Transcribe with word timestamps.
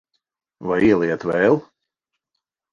Vai 0.69 0.79
ieliet 0.87 1.27
vēl? 1.33 1.61